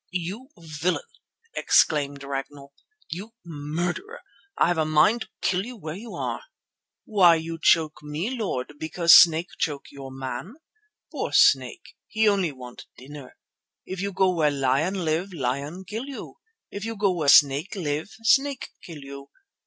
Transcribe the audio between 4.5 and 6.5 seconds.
I have a mind to kill you where you are."